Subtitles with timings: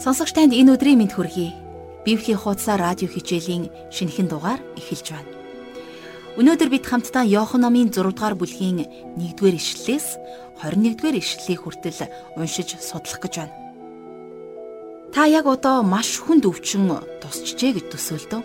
[0.00, 1.52] Сонсогч танд энэ өдрийн мэд хүргэе.
[2.08, 5.28] Библийн хуудасаа радио хичээлийн шинэхэн дугаар эхэлж байна.
[6.40, 8.88] Өнөөдөр бид хамтдаа Иохан номын 6 дугаар бүлгийн
[9.20, 10.16] 1-р ишлэлээс
[10.64, 12.08] 21-р ишлэлийг хүртэл
[12.40, 13.54] уншиж судлах гэж байна.
[15.12, 16.88] Та яг одоо маш хүнд өвчин
[17.20, 18.40] тусчжээ гэж төсөөлдөө.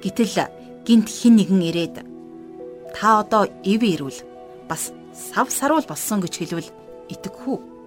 [0.00, 0.48] Гэтэл
[0.88, 1.96] гинт хин нэгэн ирээд
[2.96, 4.24] та одоо ив ирвэл
[4.64, 6.72] бас сав саруул болсон гэж хэлвэл
[7.12, 7.77] итгэхүү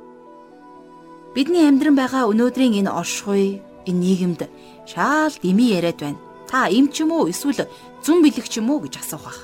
[1.32, 4.42] Бидний амьдран байгаа өнөөдрийн энэ оршихуй, энэ нийгэмд
[4.84, 6.20] шаал дими яриад байна.
[6.52, 7.72] Та им ч юм уу эсвэл
[8.04, 9.40] зүн бэлэг ч юм уу гэж асуух бах.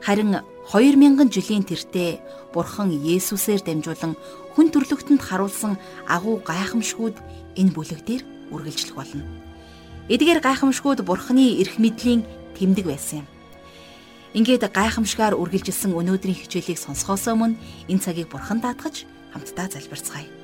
[0.00, 0.40] Харин
[0.72, 2.24] 2000 жилийн тэртээ
[2.56, 4.16] Бурхан Есүсээр дамжуулан
[4.56, 5.76] хүн төрлөختөнд харуулсан
[6.08, 7.20] агуу гайхамшгууд
[7.60, 9.28] энэ бүлэг дээр үргэлжлэх болно.
[10.08, 12.24] Эдгээр гайхамшгууд Бурханы эрх мэдлийн
[12.56, 13.28] тэмдэг байсан юм.
[14.32, 17.60] Ингээд гайхамшгаар үргэлжилсэн өнөөдрийн хичээлийг сонсохоос өмнө
[17.92, 19.04] энэ цагийг Бурхан даатгаж
[19.36, 20.41] хамтдаа залбирцгаая.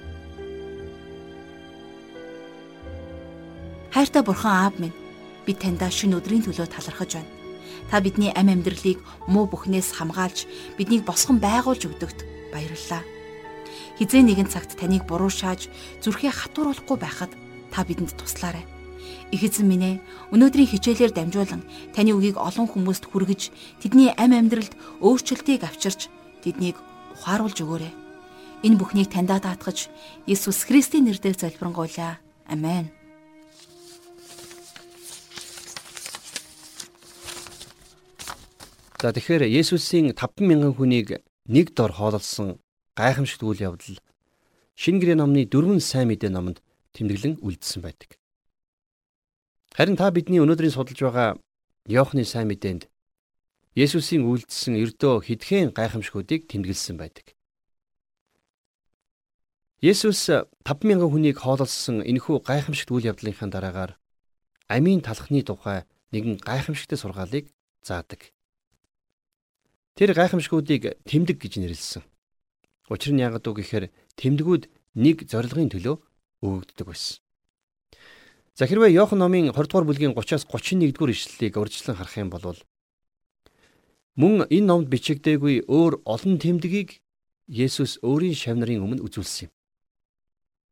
[3.88, 4.92] Хайртай бурхан аав минь
[5.46, 7.32] би таньдаа шинэ өдрийн төлөө талархаж байна.
[7.88, 10.44] Та бидний амь амьдралыг муу бүхнээс хамгаалж
[10.76, 13.00] биднийг босгон байгуулж өгдөгт баярлалаа.
[13.96, 15.72] Хизээ нэгэн цагт таныг буруу шааж
[16.04, 17.32] зүрхээ хатууруулахгүй байхад
[17.72, 18.68] та бидэнд туслаарай.
[19.32, 19.96] Их эзэн минь ээ
[20.36, 21.64] өнөөдрийн хичээлээр дамжуулан
[21.96, 23.48] таны үгийг олон хүмүүст хүргэж
[23.80, 26.12] тэдний амь амьдралд өөрчлөлтийг авчирч
[26.44, 26.76] тэднийг
[27.16, 27.92] ухааруулж өгөөрэй.
[28.68, 29.88] Энэ бүхнийг таньдаа даатгаж
[30.28, 32.20] Иесус Христийн нэрээр залбирanгуйлаа.
[32.48, 32.97] Амен.
[38.98, 42.58] За тэгэхээр Есүсийн 50000 хүнийг нэг дор хоололсон
[42.98, 44.02] гайхамшигт үйл явдал
[44.74, 46.58] Шинэ гэрээ номны дөрвөн сайн мэдээ номонд
[46.98, 48.18] тэмдэглэн үлдсэн байдаг.
[49.70, 51.38] Харин та бидний өнөөдрийн судалж байгаа
[51.86, 52.90] Иохны сайн мэдээнд
[53.78, 57.38] Есүсийн үйлдэлсэн эрдөө хидхэн гайхамшгуудыг тэмдэглэсэн байдаг.
[59.78, 60.26] Есүс
[60.66, 63.92] 50000 хүнийг хоололсон энэхүү гайхамшигт үйл явдлынхаа дараагаар
[64.66, 67.46] амийн талхны тухай нэгэн гайхамшигт сургаалыг
[67.86, 68.34] заадаг.
[69.98, 72.06] Тэр гайхамшгуудыг тэмдэг гэж нэрлсэн.
[72.86, 75.98] Учир нь яагаад үг гэхээр тэмдгүүд нэг зорилгын төлөө
[76.38, 77.18] өгөгддөг байсан.
[78.54, 82.62] За хэрвээ Иохан номын 20 дугаар бүлгийн 30-аас 31 дугаар ишлэлийг урьдчилан харах юм бол
[84.14, 87.02] мөн энэ номд бичигдээгүй өөр олон тэмдгийг
[87.50, 89.52] Есүс өөрийн шавнарын өмнө үзүүлсэн юм.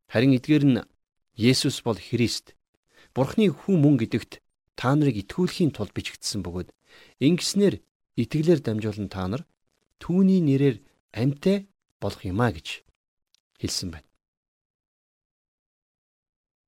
[0.06, 0.86] Харин эдгээр нь
[1.34, 2.54] Есүс бол Христ,
[3.10, 4.38] Бурхны хүн мөн гэдэгт
[4.78, 6.70] та нарыг итгүүлэхийн тулд бичигдсэн бөгөөд
[7.18, 7.82] ингэснээр
[8.16, 9.42] итгэлээр дамжуулан та нар
[10.00, 10.80] түүний нэрээр
[11.12, 11.64] амьтаа
[12.00, 12.82] болох юмаа гэж
[13.60, 14.08] хэлсэн байна.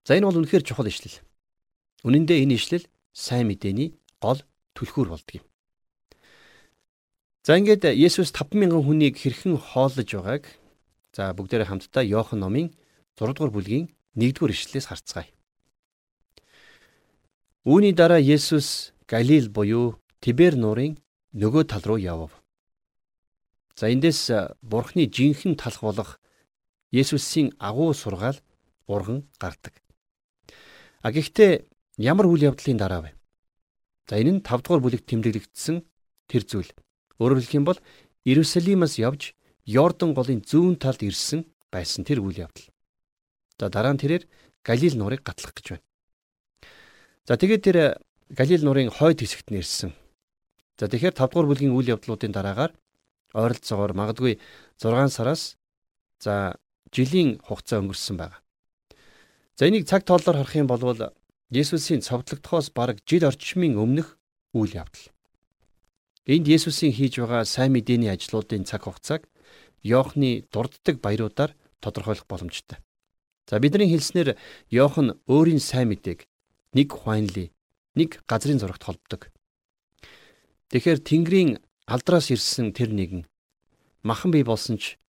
[0.05, 1.21] За энэ бол үнэхээр чухал ишлэл.
[2.05, 4.41] Үнэн дээр энэ ишлэл сайн мэдээний гол
[4.77, 5.47] түлхүүр болдго юм.
[7.45, 10.45] За ингээд Есүс 50000 хүнийг хэрхэн хооллож байгааг
[11.17, 12.73] за бүгдээрээ хамтдаа Иохан номын
[13.17, 15.29] 6 дугаар бүлгийн 1 дугаар ишлэлээс харцгаая.
[17.65, 21.01] Үүний дараа Есүс Галил буюу Тибер нуурын
[21.33, 22.33] нөгөө тал руу явв.
[23.77, 26.21] За эндээс бурхны жинхэнэ талх болох
[26.91, 28.41] Есүсийн агуу сургаал
[28.89, 29.77] урган гардаг.
[31.03, 31.69] А гэхдээ
[32.01, 33.11] ямар үйл явдлын дараа вэ?
[34.09, 35.85] За энэ нь 5 дугаар бүлэгт тэмдэглэгдсэн
[36.27, 36.73] тэр зүйл.
[37.21, 37.79] Өөрөөр хэлэх юм бол
[38.25, 39.37] Иерусалимаас явж
[39.69, 42.73] Йордан голын зүүн талд ирсэн байсан тэр үйл явдал.
[43.61, 44.25] За дараа нь тэрээр
[44.65, 45.85] Галил нуурыг гатлах гэж байна.
[47.29, 47.77] За тэгээд тэр
[48.33, 49.93] Галил нуурын хойд хэсэгт нэрсэн.
[50.79, 52.73] За тэгэхээр 5 дугаар бүлгийн үйл явдлуудын дараагаар
[53.35, 54.39] ойролцоогоор магадгүй
[54.79, 55.59] 6 сараас
[56.23, 56.55] за
[56.95, 58.39] жилийн хугацаа өнгөрсөн байна.
[59.59, 60.83] За энийг цаг тооллоор харах юм бол
[61.51, 64.21] Есүсийн цовдлогдохоос бараг жил орчмын өмнөх
[64.55, 65.11] үйл явдал.
[66.29, 69.25] Энд Есүсийн хийж байгаа сайн мэдээний ажлуудын цаг хугацааг
[69.83, 72.79] Иохны дурддаг баяруудаар тодорхойлох боломжтой.
[73.49, 74.37] За бидний хэлснээр
[74.71, 76.29] Иохан өөрийн сайн мэдээг
[76.77, 77.51] нэг ухаанлий,
[77.97, 79.33] нэг газрын зурагт холбдог.
[80.69, 81.51] Тэгэхээр Тэнгэрийн
[81.89, 83.25] алдраас ирсэн тэр нэгэн
[84.05, 85.01] махан бий болсон ч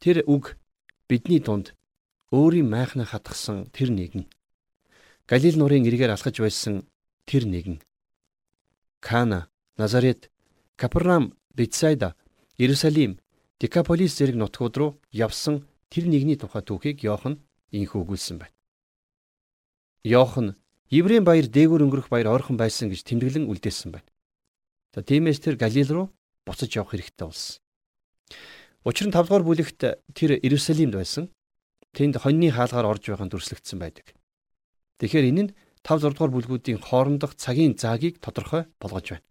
[0.00, 0.56] тэр үг
[1.04, 1.76] бидний дунд
[2.32, 4.24] өөрийн майхнаа хатгсан тэр нэгэн
[5.28, 6.88] Галил нуурын эргээр алхаж байсан
[7.28, 7.84] тэр нэгэн
[9.04, 10.30] Кана, Назарет,
[10.76, 12.16] Капернаум, Бетсайда,
[12.56, 13.20] Иерусалим,
[13.60, 18.56] Декаполис зэрэг нутгууд руу явсан тэр нэгний тухай түүхийг Иохан инхүү өгүүлсэн байна.
[20.08, 20.56] Иохан
[20.88, 24.08] Еврейн баяр дээгүүр өнгөрөх баяр ойрхон байсан гэж тэмдэглэн үлдээсэн байна.
[24.96, 26.06] За тиймээс тэр Галил руу
[26.48, 27.60] буцаж явах хэрэгтэй болсон.
[28.80, 29.80] Учир нь 5 дугаар бүлэгт
[30.16, 31.28] тэр Иерусалимд байсан.
[31.92, 34.16] Тэнд хоньны хаалгаар орж байгаа дүрслэгдсэн байдаг.
[34.96, 35.54] Тэгэхээр энэ нь
[35.84, 39.26] 5 6 дугаар бүлгүүдийн хоорондох цагийн заагийг тодорхой болгож байна.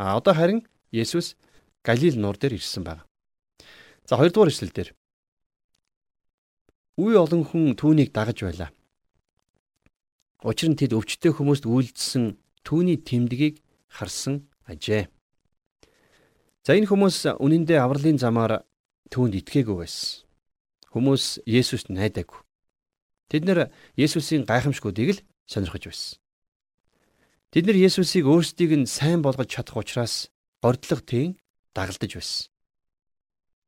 [0.00, 1.36] А одоо харин Есүс
[1.84, 3.04] Галил нуур дээр ирсэн байна.
[4.08, 4.96] За 2 дугаар эшлэл дээр
[6.96, 8.72] үе олон хүн түүнийг дагаж байлаа.
[10.48, 13.60] Учир нь тэд өвчтөе хүмүүст үйлдсэн түүний тэмдгийг
[13.92, 15.08] харсан ажээ.
[16.62, 18.68] За энэ хүмүүс үнэн дээр авралын замаар
[19.08, 20.28] түүнд итгээгүй байсан.
[20.92, 22.44] Хүмүүс Есүст найдаагүй.
[23.32, 26.20] Тэд нэр Есүсийн гайхамшгуудыг л сонирхож байсан.
[27.52, 30.28] Тэд нар Есүсийг өөрсдийг нь сайн болгож чадах учраас
[30.60, 31.40] гордлого тийм
[31.76, 32.48] дагалдаж байсан.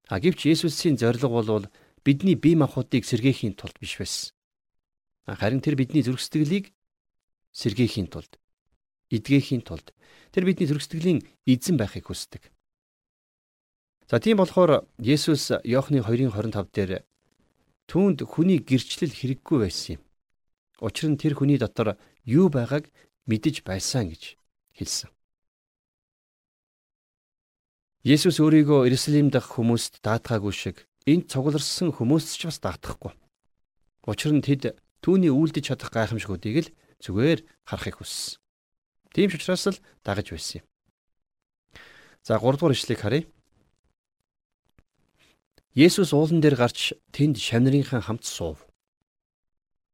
[0.08, 1.69] А гэвч Есүсийн зорилго бол
[2.05, 4.32] бидний бие махбодыг сэргээхийн тулд биш байсан.
[5.29, 6.73] Харин тэр бидний зүрх сэтгэлийг
[7.52, 8.39] сэргээхийн тулд,
[9.11, 9.93] эдгээхийн тулд
[10.33, 12.49] тэр бидний зүрх сэтгэлийн эзэн байхыг хүсдэг.
[14.11, 17.03] За тийм болохоор Есүс Иохны 2:25 дээр
[17.91, 20.03] түүнд хүний гэрчлэл хэрэггүй байсан юм.
[20.83, 22.91] Учир нь тэр хүний дотор юу байгааг
[23.27, 24.35] мэдэж байсан гэж
[24.75, 25.11] хэлсэн.
[28.03, 33.12] Есүс өөрийгөө Иерусалим дахь хүмүүст даатгаагүй шиг энд цугларсан хүмүүст ч бас даатгахгүй.
[34.09, 34.75] Учир нь тэд
[35.05, 36.73] түүний үйлдэж чадах гайхамшгуудыг л
[37.05, 38.41] зүгээр харахыг хүссэн.
[39.15, 40.67] Тийм ч учраас л дагаж байсан юм.
[42.23, 43.25] За 3 дугаар ишлэгийг харъя.
[45.75, 48.67] Есүс уулан дээр гарч тэнд шамнырынхан хамт суув.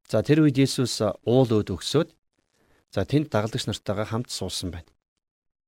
[0.09, 2.13] За тэр үед Есүс уул өөд өгсөд
[2.93, 4.89] за тэнд дагалдагч нартайгаа хамт суусан байна.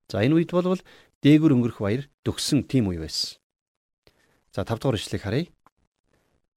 [0.09, 0.81] За энэ үед бол
[1.23, 3.39] дээгүр өнгөрөх баяр дөгсөн тийм үе байсан.
[4.53, 5.47] За 5 дугаар ишлэгийг харъя.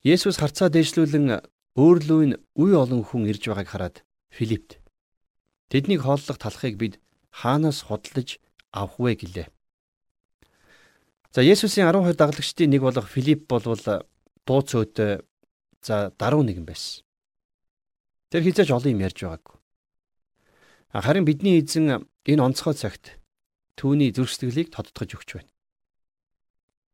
[0.03, 3.97] Есүс харцаа дээшлүүлэн Өөрлөө нь үе олон хүн ирж байгааг хараад
[4.29, 4.82] Филиппт
[5.73, 7.01] тэднийг хооллох талхыг бид
[7.33, 8.37] хаанаас хөдөлж
[8.77, 9.49] авах вэ гэлээ.
[11.33, 14.05] За Есүсийн 12 дагалагчдын нэг болох Филипп болвол
[14.45, 15.25] дуу цөөд
[15.81, 17.01] за даруй нэгэн байсан.
[18.29, 19.57] Тэр хизээж олон юм ярьж байгаагүй.
[20.93, 23.17] Харин бидний эзэн энэ онцгой цагт
[23.81, 25.53] түүний зүрх сэтгэлийг тодтогч өгч байна.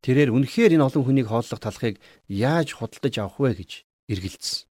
[0.06, 1.98] Тэрээр үнэхээр энэ олон хүнийг хооллох талхыг
[2.30, 4.67] яаж худалдаж авах вэ гэж эргэлзсэн.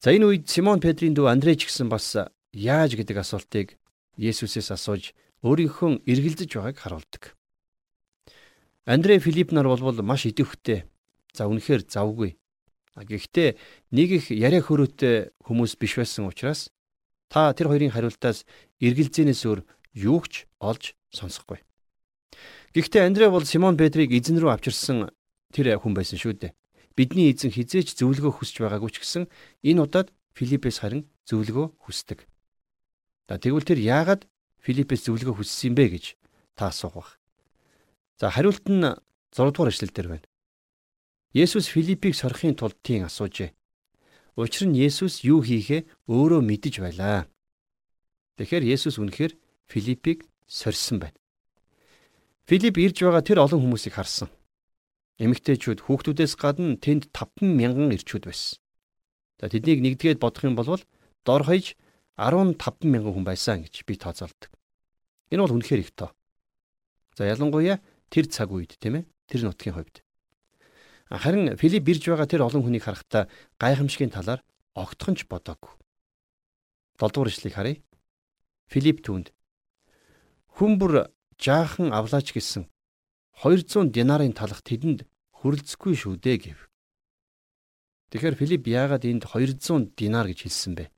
[0.00, 2.12] За энэ үед Симон Петрийн дүү Андрей ч гэсэн бас
[2.52, 3.80] яаж гэдэг асуултыг
[4.20, 7.36] Есүсээс асууж өөрийнхөө эргэлзэж байгааг харуулдаг.
[8.84, 10.84] Андрей Филипп нар болвол маш идэвхтэй.
[11.32, 12.36] За үнэхээр завгүй.
[12.96, 13.56] Гэхдээ
[13.92, 16.72] нэг их яриа хөрөөтэй хүмүүс биш байсан учраас
[17.28, 18.48] та тэр хоёрын хариултаас
[18.80, 19.60] эргэлзээнээс өөр
[20.00, 21.60] юу ч олж сонсохгүй.
[22.72, 25.12] Гэхдээ Андрей бол Симон Петрийг эзэн рүү авчирсан
[25.52, 26.52] тэр хүн байсан шүү дээ.
[26.96, 29.24] Бидний эзэн хизээч зөвлөгөө хүсэж байгаагүй ч гэсэн
[29.60, 32.24] энэ удаад Филиппээс харин зөвлөгөө хүсдэг.
[33.28, 34.24] За тэгвэл тэр яагаад
[34.64, 36.16] Филиппээс зөвлөгөө хүссэн бэ гэж
[36.56, 37.20] та асуух.
[38.16, 38.96] За хариулт нь
[39.36, 40.26] 6 дугаар эшлэл дээр байна.
[41.36, 43.52] Есүс Филиппийг сорохын тулд тийм асуужээ.
[44.40, 47.28] Учир нь Есүс юу хийхээ өөрөө мэдэж байлаа.
[48.40, 49.36] Тэгэхээр Есүс үнэхээр
[49.68, 51.18] Филиппийг сорьсон байна.
[52.48, 54.32] Филипп ирж байгаа тэр олон хүмүүсийг харсан.
[55.16, 58.60] Эмэгтэйчүүд хүүхдүүдээс гадна тэнд 5 мянган ирчүүд байсан.
[59.40, 60.76] За тэднийг нэгдгээд бодох юм бол
[61.24, 61.72] дор хаяж
[62.20, 64.52] 15 мянган хүн байсан гэж би тооцоолдог.
[65.32, 66.12] Энэ бол үнэхээр их тоо.
[67.16, 67.80] За ялангуяа
[68.12, 70.04] тэр цаг үед тийм ээ тэр нутгийн хувьд.
[71.08, 74.44] Харин Филипп бирж байгаа тэр олон хүнийг харахтаа гайхамшигын талаар
[74.76, 75.72] огтхон ч бодоогүй.
[77.00, 77.76] 7 дугаар ишлэгийг харъя.
[78.68, 79.32] Филипп түүнд
[80.56, 82.68] хүн бүр жаахан авлаач гэсэн
[83.36, 85.04] 200 динарын талах тэдэнд
[85.36, 86.58] хүрэлцэхгүй шүү дээ гэв.
[88.10, 90.88] Тэгэхээр Филипп яагаад энд 200 динар гэж хэлсэн бэ?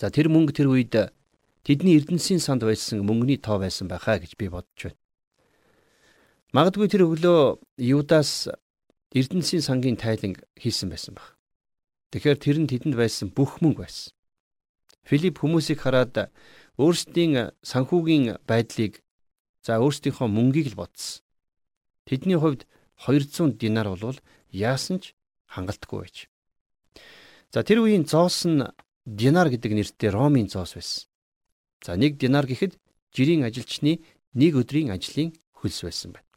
[0.00, 1.12] За тэр мөнгө тэр үед
[1.60, 5.00] тэдний эрдэнсийн санд байсан мөнгөний тоо байсан байхаа гэж би бодож байна.
[6.56, 8.48] Магадгүй тэр өглөө Юдас
[9.12, 11.36] эрдэнсийн сангийн тайланг хийсэн байсан баг.
[12.16, 14.14] Тэгэхээр тэр нь тэдэнд байсан бүх мөнгө байсан.
[15.04, 16.32] Филипп хүмүүсийг хараад
[16.80, 19.04] өөрсдийн санхүүгийн байдлыг
[19.66, 21.26] За өөрсдийнхөө мөнгийг л бодсон.
[22.06, 22.70] Тэдний хувьд
[23.02, 24.14] 200 динар бол
[24.54, 25.18] яасан ч
[25.50, 26.30] хангалтгүй байж.
[27.50, 28.62] За тэр үеийн зоос нь
[29.02, 31.10] динар гэдэг нэртэй Ромын зоос байсан.
[31.82, 32.78] За 1 динар гэхэд
[33.10, 34.06] жирийн ажилчны
[34.38, 36.30] нэг өдрийн ажлын хөлс байсан байна.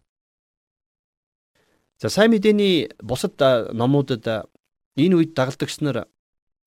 [2.01, 3.37] За сайн мэдээний бусад
[3.77, 4.49] номуудад
[4.97, 6.09] энэ үед дагалдагч нар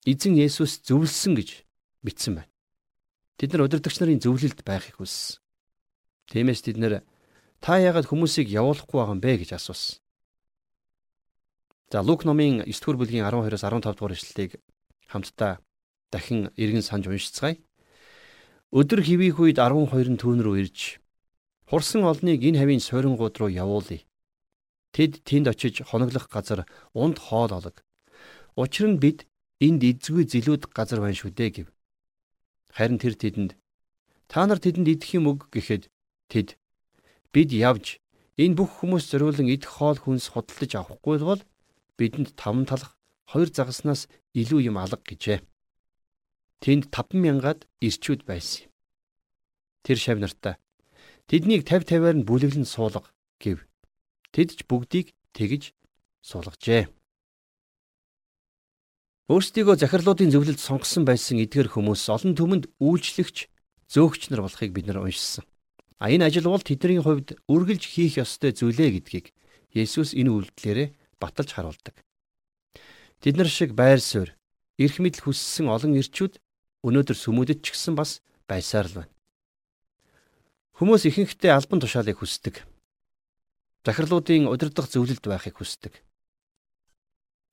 [0.07, 1.67] эзэн Есүс зөвлөсөн гэж
[2.07, 2.51] бичсэн байна.
[3.35, 5.42] Тэд нар удирдагч нарын зөвлөлд байхыг хүссэн.
[6.31, 6.93] Тиймээс тэд нэр
[7.63, 9.99] та яагаад хүмүүсийг явуулахгүй байгаа юм бэ гэж асуусан.
[11.91, 14.51] За Лук номын 9 дугаар бүлгийн 12-оос 15 дугаар ишлэлийг
[15.11, 15.61] хамтдаа
[16.09, 17.61] дахин эргэн санаж уншицгаая.
[18.73, 21.03] Өдөр хивэх үед 12 нь түүн рүү ирж
[21.69, 24.01] хурсан олныг энэ хавийн суйрангууд руу явуулъя.
[24.93, 27.81] Тэд тэнд очиж хоноглох газар унд хоол олог.
[28.57, 29.25] Учир нь бид
[29.61, 31.67] энд эзгүй зилүүд газар байна шүү дээ гэв.
[32.73, 33.51] Харин тэр тэдэнд
[34.29, 35.89] та нар тэдэнд идэх юм үг гэхэд
[36.31, 36.59] Тэд
[37.33, 37.99] бид явж
[38.37, 41.41] энэ бүх хүмүүс зориулан идэх хоол хүнс худалдаж авахгүй бол
[41.97, 42.97] бидэнд таван талах
[43.29, 45.39] хоёр загаснаас илүү юм алга гэжээ.
[46.63, 48.71] Тэнд 50000-аад ирчүүд байсан юм.
[49.83, 50.55] Тэр шав нартаа
[51.29, 53.09] тэднийг 50 50-аар нь бүлэглэн суулга
[53.41, 53.63] гэв.
[54.33, 55.75] Тэд ч бүгдийг тэгж
[56.23, 56.87] суулгажээ.
[59.31, 63.47] Өөрсдийгөө захирлуудын зөвлөлд сонгосон байсан эдгээр хүмүүс олон түмэнд үйлчлэгч,
[63.87, 65.47] зөөгч нар болохыг бид нар уншсан.
[65.97, 69.25] А энэ ажил бол тэдний хувьд үргэлж хийх ёстой зүйлээ гэдгийг
[69.73, 71.95] Есүс энэ үйлдэлээрээ баталж харуулдаг.
[73.21, 74.35] Тэд нар шиг байр суурь,
[74.77, 76.37] эрх мэдэл хүссэн олон ирчүүд
[76.83, 79.13] өнөөдөр сүмүүдэд ч гэсэн бас байсаар л байна.
[80.77, 82.65] Хүмүүс ихэнхдээ албан тушаалыг хүсдэг.
[83.85, 86.03] Захирлуудын удирдах зөвлөлд байхыг хүсдэг.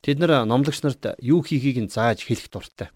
[0.00, 2.88] Тэд нар номлогч нарт юу хийхийг нь зааж хэлэх дуртай.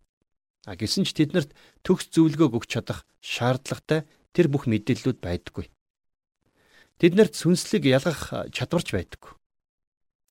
[0.64, 1.52] А гисэн ч тэднэрт
[1.84, 5.70] төгс зөвлөгөөг өгч чадах шаардлагатай тэр бүх мэдээллүүд байдаггүй.
[6.98, 9.32] Тэднэрт сүнслэг ялгах чадварч байдаггүй.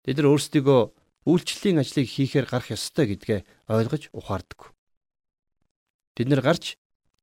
[0.03, 0.81] Тэд нар өөрсдийгөө
[1.23, 3.39] үйлчлэлийн ажлыг хийхээр гарах ёстой гэдгээ
[3.71, 4.75] ойлгож ухаардаг.
[6.19, 6.75] Тэд нар гарч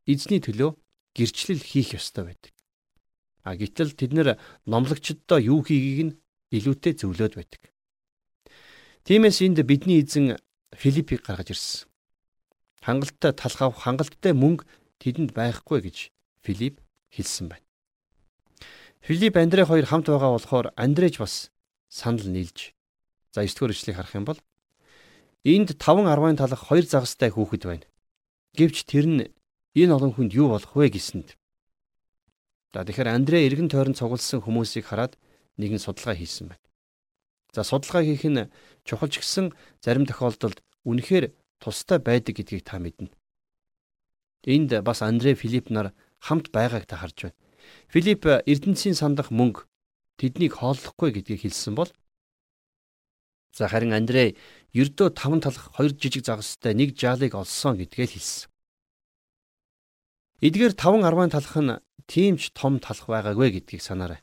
[0.09, 0.77] эзний төлөө
[1.13, 2.53] гэрчлэл хийх ёстой байдаг.
[3.45, 4.29] А гэтэл тэд нар
[4.65, 6.17] номлогчдоо юу хийгийг нь
[6.57, 7.63] илүүтэй зөвлөд байдаг.
[9.05, 10.41] Тиймээс энд бидний эзэн
[10.73, 11.89] Филиппийг гаргаж ирсэн.
[12.81, 14.65] Хангалттай талх авах хангалттай мөнгө
[15.01, 15.99] тэдэнд байхгүй гэж
[16.43, 16.81] Филипп
[17.15, 17.67] хэлсэн байна.
[19.01, 21.51] Филипп Андрей хоёр хамт байгаа болохоор Андрейч бас
[21.89, 22.75] санал нийлж
[23.33, 24.41] За 9 дугаар ишлэгийг харах юм бол
[25.45, 27.87] энд 5 10-ын талах хоёр загастай хүүхэд байна.
[28.59, 29.31] Гэвч тэр нь
[29.79, 31.39] энэ олон хүнд юу болох вэ гэсэнд.
[32.75, 35.15] За тэгэхээр Андрей эргэн тойрон цугласан хүмүүсийг хараад
[35.63, 36.67] нэгэн судалгаа хийсэн байна.
[37.55, 38.51] За судалгаа хийх нь
[38.83, 41.31] чухал ч гэсэн зарим тохиолдолд үнэхээр
[41.63, 43.15] тустай байдаг гэдгийг та мэднэ.
[44.43, 47.39] Энд бас Андрей Филипп нар хамт байгааг та харж байна.
[47.89, 49.67] Филипп Эрдэнэсийн сандах мөнгө
[50.21, 51.91] тэднийг хооллохгүй гэдгийг хэлсэн бол
[53.57, 54.39] За харин Андрей
[54.73, 58.47] ердөө таван талах хоёр жижиг загастай нэг жаалыг олсон гэдгээ хэлсэн.
[60.41, 64.23] Эдгээр 5 10-ын талах нь тийм ч том талах байгаагүй гэдгийг санаарай.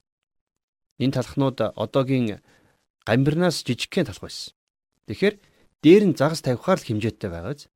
[1.04, 2.40] Энэ талхнууд одоогийн
[3.04, 4.56] гамбирнаас жижигхэн талах байсан.
[5.12, 5.36] Тэгэхээр
[5.84, 7.68] дээр нь загас тавихаар л хэмжээтэй байгааз.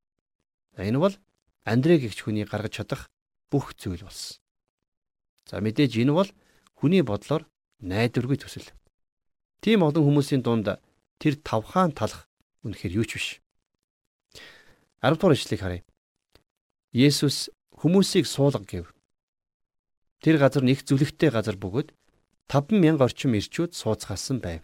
[0.80, 1.16] Энэ бол
[1.68, 3.11] Андрей гэгч хүний гаргаж чадах
[3.51, 4.39] бүх зүйл болсон.
[5.46, 6.29] За мэдээж энэ бол
[6.79, 7.43] хүний бодлоор
[7.84, 8.72] найдваргүй төсөл.
[9.60, 10.79] Тийм олон хүмүүсийн дунд
[11.20, 12.31] тэр тавхаан талах
[12.63, 13.27] үнэхээр юу ч биш.
[15.03, 15.84] 10 дугаар ишлэгийг харъя.
[16.96, 18.88] Есүс хүмүүсийг суулга гэв.
[20.22, 21.89] Тэр газар нэг зүлэгтэй газар бөгөөд
[22.48, 24.62] 50000 орчим ирчүүд сууцгаасан байв.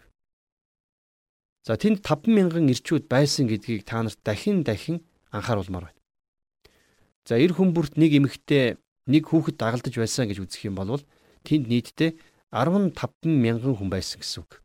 [1.66, 5.02] За тэнд 50000 ирчүүд байсан гэдгийг та нарт дахин дахин
[5.34, 5.97] анхааруулмаар байна.
[7.28, 11.04] За эр хүмүүрт нэг эмэгтэй нэг хүүхэд дагалдаж байсан гэж үзэх юм бол
[11.44, 12.16] тэнд нийтдээ
[12.56, 14.64] 15000 хүн байсан гэсэн үг.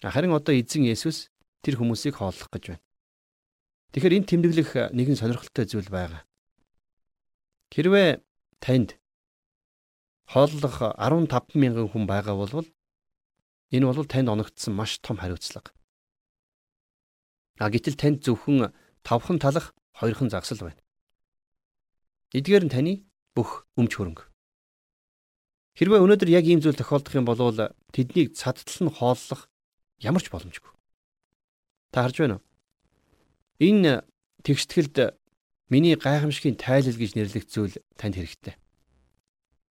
[0.00, 1.28] Харин одоо эзэн Есүс
[1.60, 2.84] тэр хүмүүсийг хооллох гэж байна.
[3.92, 6.24] Тэгэхээр энэ тэмдэглэх нэгэн сонирхолтой зүйл байгаа.
[7.76, 8.24] Хэрвээ
[8.64, 8.96] танд
[10.24, 12.64] хооллох 15 мянган хүн байгаа бол
[13.68, 15.76] энэ бол танд оногдсон маш том хариуцлага.
[17.60, 18.72] А гэтэл танд зөвхөн
[19.04, 20.83] тавхан талах хоёрхан загсал байна.
[22.34, 22.92] Эдгээр нь таны
[23.32, 24.26] бүх өмч хөрөнгө.
[25.78, 27.38] Хэрвээ өнөөдөр яг ийм зүйл тохиолдох юм бол
[27.94, 29.46] тэднийг цадтал нь хооллох
[30.04, 30.72] Ямар ч боломжгүй.
[31.92, 32.44] Та харж байна уу?
[33.62, 34.02] Энэ
[34.42, 35.16] тэгшгэлд
[35.70, 38.58] миний гайхамшигын тайлал гэж нэрлэх зүйл танд хэрэгтэй.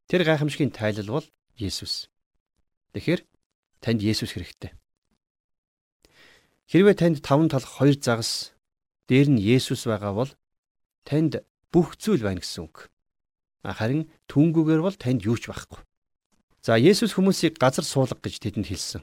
[0.08, 1.28] Тэр гайхамшигын тайлал бол
[1.60, 2.10] Есүс.
[2.96, 3.22] Тэгэхээр
[3.84, 4.72] танд Есүс хэрэгтэй.
[6.72, 8.56] Хэрвээ танд таван талх хоёр загас
[9.12, 10.32] дээр нь Есүс байгаа бол
[11.04, 12.94] танд бүх зүйл байна гэсэн үг.
[13.66, 15.82] Харин түнгүүгээр бол танд юу ч байхгүй.
[16.62, 19.02] За Есүс хүмүүсийг газар суулга гэж тэдэнд хэлсэн.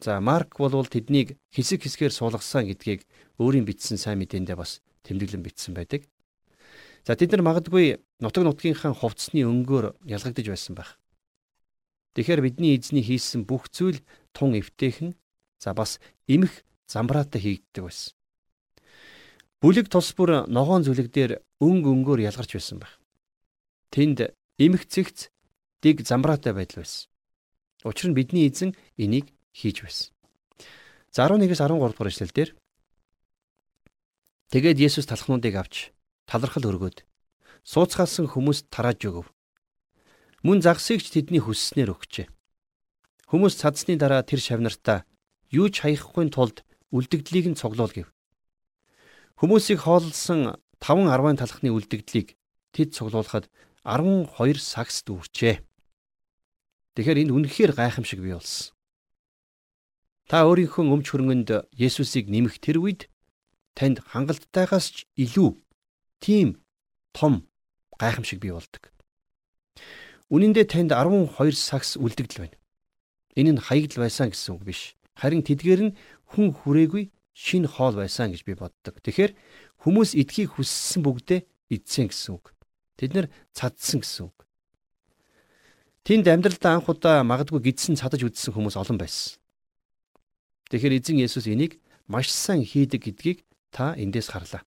[0.00, 3.02] За Марк бол тэднийг хэсэг хэсгээр суулгасан гэдгийг
[3.42, 6.08] өөрийн бичсэн сайн мэдээндээ бас тэмдэглэн бичсэн байдаг.
[7.04, 10.96] За тэд нар магадгүй нутаг нутгийнхаа хувцсны өнгөөр ялгагдж байсан байх.
[12.16, 14.00] Тэгэхээр бидний эзний хийсэн бүх зүйл
[14.32, 15.12] тун эвтэйхэн
[15.60, 18.15] за бас эмх замбраатай хийгддэг байсан.
[19.66, 23.02] Бүлэг тус бүр ногоон зүлэг дээр өнг өнгөөр ялгарч байсан байх.
[23.90, 24.30] Тэнд
[24.62, 25.26] эмх цэгц
[25.82, 27.10] дэг замбраатай байдал байсан.
[27.82, 30.14] Учир нь бидний эзэн энийг хийж байсан.
[31.10, 32.50] За 11-ээс 13 дугаар эшлэл дээр
[34.54, 35.90] Тэгээд Есүс талхнуудыг авч
[36.30, 37.02] талархал өргөөд
[37.66, 39.26] сууцгаалсан хүмүүст тарааж өгөв.
[40.46, 42.30] Мөн загсыг ч тэдний хүсснээр өгчээ.
[43.34, 45.02] Хүмүүс цадсны дараа тэр шавнартаа
[45.50, 46.62] юу ч хаяхгүй тулд
[46.94, 48.14] үлдэгдлийг нь цоглуул гэв.
[49.36, 52.40] Хүмүүсийг хооллсон 5 10-ын талхны үлдэгдлийг
[52.72, 53.52] тэд цуглуулхад
[53.84, 55.60] 12 сагс дүүрчээ.
[56.96, 58.72] Тэгэхээр энэ үнэхээр гайхамшиг бий болсон.
[60.24, 63.12] Та өөрийнхөө өмч хөрөнгөнд Есүсийг нэмэх тэр үед
[63.76, 65.52] танд хангалттайгаас ч илүү
[66.24, 66.64] тийм
[67.12, 67.44] том
[68.00, 68.88] гайхамшиг бий болдог.
[70.32, 72.56] Үнэн дээр танд 12 сагс үлдэгдэл байна.
[73.36, 74.96] Энэ нь хаягдл байсан гэсэн үг биш.
[75.12, 75.96] Харин тэдгээр нь
[76.32, 78.96] хүн хүрээгүй шин хоол байсан гэж би боддог.
[79.04, 79.36] Тэгэхээр
[79.84, 82.56] хүмүүс эдхийг хүссэн бүгдээ идсэн гэсэн үг.
[82.96, 84.48] Тэд нэр цадсан гэсэн үг.
[86.08, 89.36] Тэнд амьдралдаа анх удаа магадгүй гидсэн цадаж үдсэн хүмүүс олон байсан.
[90.72, 91.76] Тэгэхээр эзэн Есүс энийг
[92.08, 93.38] маш сайн хийдэг гэдгийг
[93.68, 94.64] та эндээс харлаа.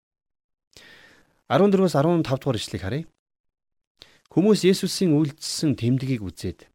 [1.50, 3.06] 14-өөс 15 дугаар ишлэгийг харъя.
[4.30, 6.70] Хүмүүс Есүсийн үйлдэлсэн тэмдгийг үзээд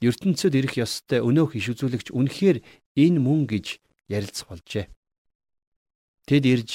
[0.00, 2.64] ертөнцид ирэх ёстой өнөөх иш үзүүлэгч үнэхээр
[2.96, 4.88] энэ мөн гэж ярилцах болжээ.
[6.26, 6.70] Тэд ирж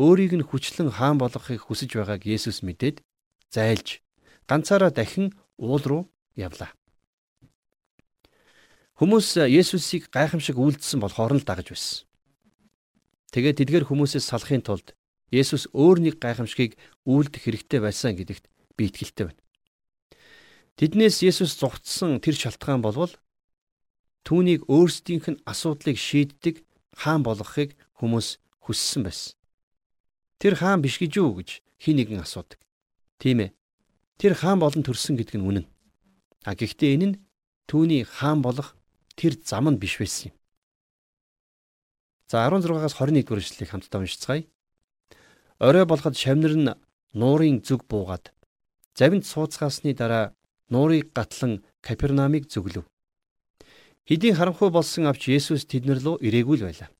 [0.00, 3.04] өөрийг нь хүчлэн хаан болгохыг хүсэж байгааг Есүс мэдээд
[3.52, 4.00] зайлж
[4.48, 6.72] ганцаараа дахин уул руу явлаа.
[8.96, 12.08] Хүмүүс Есүсийг гайхамшиг үйлдэлсэн болохоор нь л дагаж байсан.
[13.36, 14.96] Тэгээд тэдгээр хүмүүсээс салахын тулд
[15.28, 18.48] Есүс өөр нэг гайхамшигыг үйлдэх хэрэгтэй байсан гэдэгт
[18.80, 19.42] би итгэлтэй байна.
[20.80, 23.12] Тэднээс Есүс зугтсан тэр шалтгаан болвол
[24.24, 26.64] түүнийг өөрсдийнх нь асуудлыг шийддэг
[26.96, 29.38] хаан болгохыг хүмүүс хүссэн байсан.
[30.42, 32.58] Тэр хаан биш гэж юу гэж хин нэгэн асуудаг.
[33.22, 33.54] Тийм ээ.
[34.18, 35.66] Тэр хаан болон төрсөн гэдэг нь үнэн.
[36.42, 37.18] А гэхдээ энэ нь
[37.70, 38.74] түүний хаан болох
[39.14, 40.36] тэр зам нь биш байсан юм.
[42.26, 44.44] За 16-аас 21 дугаар эшлэлийг хамтдаа уншицгаая.
[45.62, 46.74] Орой болоход шавнар нь
[47.14, 48.34] нуурын зүг буугаад
[48.98, 50.34] завинд сууцгаасны дараа
[50.68, 52.84] нуурыг гатлан Капернаумыг зөвлөв.
[54.08, 56.90] Хэдийн харанхуй болсон авч Есүс тэднэр рүү ирээгүй л байлаа.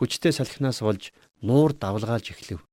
[0.00, 1.12] Хүчтэй салхинаас болж
[1.44, 2.64] нуур давлгаалж эхлэв.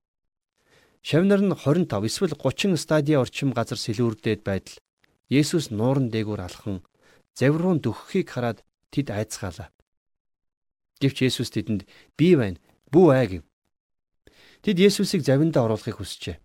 [1.03, 4.79] Шавнар нь 25 эсвэл 30 стадиа орчим газар сэлүүрдээд байтал
[5.27, 6.87] Есүс нууран дээгүүр алхан
[7.35, 8.63] завь руу дөхөхийг хараад
[8.95, 9.75] тэд айцгаалаа.
[11.03, 11.83] Гэвч Есүс тэдэнд
[12.15, 12.63] "Би байна.
[12.95, 13.43] Бүү ай" гэв.
[14.63, 16.39] Тэд Есүсийг завиндаа оруулахыг хүсжээ.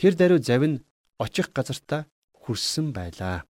[0.00, 0.82] Тэр даруй завь нь
[1.20, 2.08] очих газартаа
[2.40, 3.44] хүрсэн байлаа.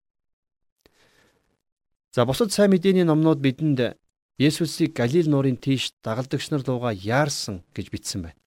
[2.17, 4.01] За бусад сайн мэдээний номнууд бидэнд
[4.39, 8.41] Есүсийг Галил нуурын тийш дагалдагч нар лууга яарсан гэж бичсэн байна.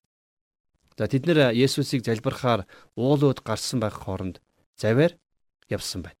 [0.98, 4.42] За тэд нэр Есүсийг залбирахаар уулууд гарсан байх хооронд
[4.74, 5.14] заваар
[5.70, 6.18] явсан байна.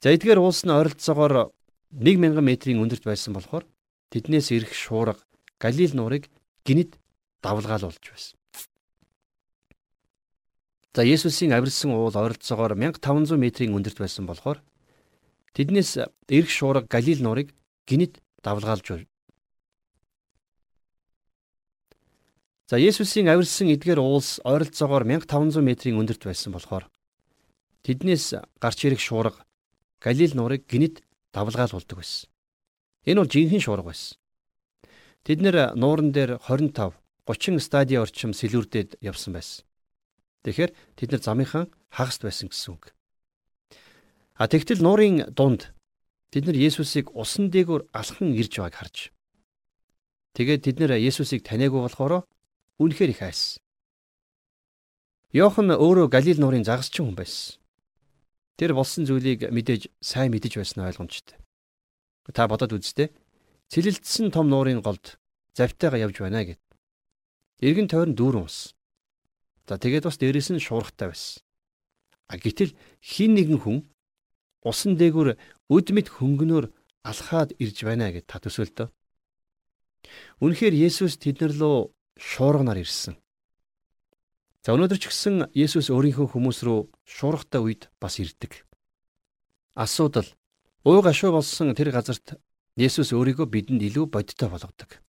[0.00, 1.50] За эдгээр уулс нь ойролцоогоор
[1.90, 3.64] 1000 м-ийн өндөрт байсан болохоор
[4.14, 5.22] тэднээс ирэх шуурга
[5.58, 6.30] Галил нуурыг
[6.62, 6.98] гинэд
[7.42, 8.38] давлгаалуулж байсан.
[10.94, 14.62] За Есүсийн авирсан уул ойролцоогоор 1500 м-ийн өндөрт байсан болохоор
[15.58, 15.98] тэднээс
[16.30, 17.50] ирэх шуурга Галил нуурыг
[17.86, 19.08] гинэд давлгаалж.
[22.68, 26.88] За Есүсийн авирсан эдгээр уулс ойролцоогоор 1500 м-ийн өндөрт байсан болохоор
[27.84, 29.44] тэднээс гарч ирэх шуурга
[30.00, 32.28] Галил нуурыг гинэд давлгаалуулдаг байсан.
[33.04, 34.16] Энэ бол жинхэнэ шуурга байсан.
[35.24, 36.96] Тэд нэр нууран дээр 25
[37.28, 39.64] 30 стадиа орчим сэлүүрдээд явсан байсан.
[40.44, 42.96] Тэгэхээр тэд нар замынхан хагаст байсан гэсэн үг.
[44.40, 45.73] А тэгтэл нуурын дунд
[46.34, 48.96] тэд нар Есүсийг усан дээгүүр алхан ирж байгааг харж.
[50.34, 52.26] Тэгээд тэд нар Есүсийг таниагүй болохоор
[52.82, 53.62] үнэхээр их айсан.
[55.30, 57.62] Йохан өөрөө Галил нуурын загасчин хүн байсан.
[58.58, 61.38] Тэр болсон зүйлийг мэдээж сайн мэдэж байсан ойлгомжтой.
[62.34, 63.14] Та бодоод үзтээ.
[63.70, 65.22] Цэлэлтсэн том нуурын голд
[65.54, 66.62] завтайгаа явж байна гэд.
[67.62, 68.74] Иргэн тойрон дүүрэн ус.
[69.70, 71.42] За тэгээд бас дээрээс нь шуургатай байсан.
[72.26, 73.78] А гэтэл хин нэгэн хүн
[74.62, 75.36] усан дээгүр
[75.72, 76.66] өд мэд хөнгөнөөр
[77.04, 78.88] алхаад ирж байна гэд та төсөөлтөө.
[80.44, 83.16] Үнэхээр Есүс тэднэр лөө шуурганаар ирсэн.
[84.64, 88.64] За өнөөдөр ч гэсэн Есүс өөрийнхөө хүмүүс рүү шуургатай үед бас ирдэг.
[89.76, 90.28] Асуудал
[90.84, 92.40] ууй гашуу болсон тэр газарт
[92.76, 95.00] Есүс өөрийгөө бидэнд илүү бодиттой болгодог.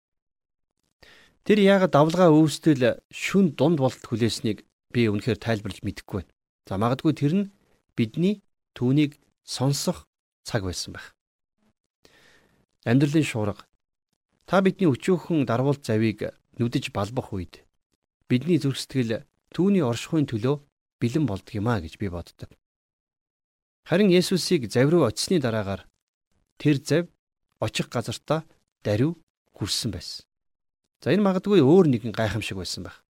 [1.45, 6.33] Тэр яагаад давлгаа өвсдөл шүн дунд болт хүлээснийг би үнэхээр тайлбарлаж мэдэхгүй байна.
[6.65, 7.51] За магадгүй тэр нь
[7.93, 8.41] бидний
[8.73, 10.09] түүнийг сонсох
[10.45, 11.17] цаг байсан байх.
[12.85, 13.65] Амьдралын шуурга
[14.45, 16.29] та бидний өчөөхөн дарвуулт завийг
[16.61, 17.65] нүдэж балбах үед
[18.29, 20.61] бидний зүрх сэтгэл түүний оршихуйн төлөө
[21.01, 22.49] бэлэн а гэж би боддог.
[23.85, 25.85] Харин Есүсийг завь руу очисны дараагаар
[26.57, 27.09] тэр завь
[27.59, 28.45] очих газартаа
[28.83, 29.17] даруй
[29.53, 30.25] хүрсэн байсан.
[31.01, 33.05] За энэ магадгүй өөр нэгэн гайхамшиг байсан байх.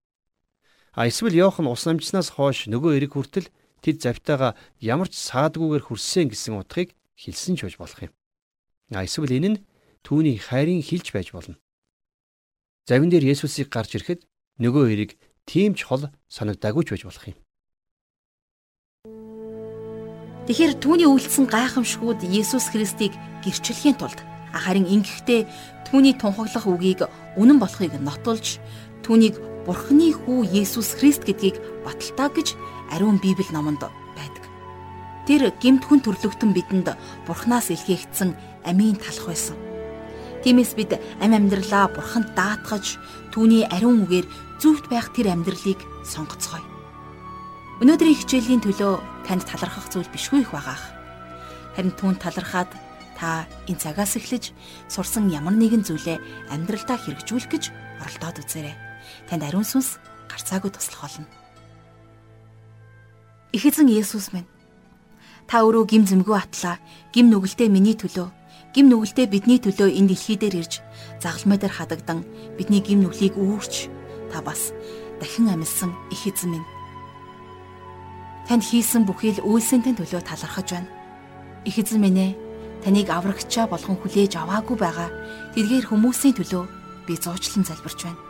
[0.92, 3.48] А эсвэл Йохан ус намжснаас хойш нөгөө эрэг хүртэл
[3.80, 8.12] тэд завтайгаа ямар ч саадгүйгээр хүрсэн гэсэн утгыг хэлсэн ч байж болох юм.
[8.92, 9.62] А эсвэл энэ нь
[10.06, 11.56] түүний хайрын хилж байж болно.
[12.86, 14.22] Завин дээр Есүсийг гарч ирэхэд
[14.62, 15.10] нөгөө эрэг
[15.48, 17.38] тийм ч хол санагдаагүй ч байж болох юм.
[20.46, 23.10] Тэгэхээр түүний үйлдэлсэн гайхамшгууд Есүс Христийг
[23.42, 24.22] гэрчлэхийн тулд
[24.54, 25.42] Харин ингэхдээ
[25.90, 27.00] түүний тунхаглах үгийг
[27.36, 28.62] үнэн болохыг нотолж
[29.02, 32.54] түүнийг Бурхны хүү Есүс Христ гэдгийг баталтаа гэж
[32.94, 33.82] ариун Библи номонд.
[35.26, 36.94] Тэр гемт хүн төрлөختөн бидэнд
[37.26, 39.58] Бурханаас илгээгдсэн амийн талах байсан.
[40.46, 42.94] Тиймээс бид ам амьдралаа Бурханд даатгаж
[43.34, 44.26] түүний ариун үгээр
[44.62, 46.62] зүвт байх тэр амьдралыг сонгоцгоё.
[47.82, 50.94] Өнөөдрийн хичээлийн төлөө танд талархах зүйл бишгүй их байгаах.
[51.74, 52.70] Харин түүнд талархаад
[53.18, 54.54] та энэ цагаас эхлэж
[54.86, 57.64] сурсан ямар нэгэн зүйлээ амьдралдаа хэрэгжүүлэх гэж
[58.06, 58.78] оролдоод үзээрэй.
[59.26, 59.98] Танд ариун сүнс
[60.30, 61.26] гарцаагүй туслах болно.
[63.50, 64.46] Их эзэн Есүс минь
[65.46, 66.76] та өөрөө гим зэмгүй атлаа,
[67.14, 68.28] гим нүгэлтэй миний төлөө,
[68.74, 70.84] гим нүгэлтэй бидний төлөө энэ дэлхий дээр ирж
[71.22, 72.26] загалмай дээр хадагдан
[72.58, 73.88] бидний гим нүглийг үүрч
[74.28, 74.74] та бас
[75.16, 76.68] дахин амьсан их эзэн минь.
[78.46, 80.90] Танд хийсэн бүхий л үйлсэнтэй төлөө талархаж байна.
[81.64, 82.32] Их эзэн минь ээ
[82.84, 85.10] таныг аврагчаа болгон хүлээж аваагүй байгаа
[85.56, 86.64] тэдгээр хүмүүсийн төлөө
[87.08, 88.20] би зуучлан залбирч байна.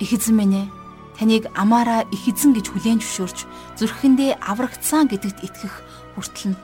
[0.00, 0.66] Их эзэн минь ээ
[1.20, 3.38] таныг амаараа их эзэн гэж хүлээн зөвшөөрч
[3.78, 5.74] зүрхэндээ аврагдсан гэдэгт итгэх
[6.14, 6.60] хүртэл нь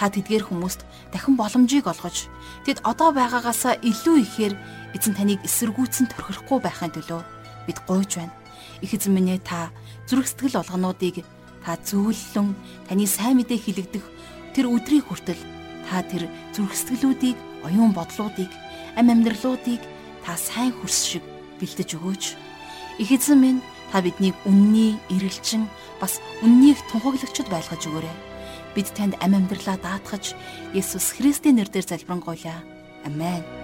[0.00, 0.80] та тэдгээр хүмүүст
[1.12, 2.32] дахин боломжийг олгож
[2.64, 4.54] тэд одоо байгаагаасаа илүү ихээр
[4.96, 7.20] эзэн таныг эсэргүүцэн торхирохгүй байхын төлөө
[7.68, 8.32] бид гуйж байна.
[8.80, 9.68] Их эзэн минь ээ та
[10.08, 11.20] зүрх сэтгэл олгонуудыг
[11.60, 12.56] та зөөллөн
[12.88, 14.04] таны сайн мэдээ хилэгдэх
[14.56, 15.42] тэр өдрийг хүртэл
[15.84, 17.36] та тэр зүрх сэтгэлүүдийг,
[17.66, 18.48] оюун бодлуудыг,
[18.96, 19.84] ам амьдралуудыг
[20.24, 21.24] та сайн хөрс шиг
[21.60, 22.24] бэлдэж өгөөч.
[23.04, 23.60] Их эзэн минь
[23.92, 25.68] та биднийг үнний эргэлжин
[26.00, 28.29] бас үннийг тунхаглагчд байлгаж өгөөрэй.
[28.74, 30.34] Бид танд ам амьдралаа даатгаж
[30.74, 32.62] Есүс Христийн нэрээр залбирanгуйлаа.
[33.04, 33.59] Амен.